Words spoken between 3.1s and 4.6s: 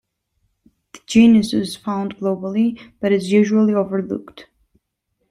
is usually overlooked.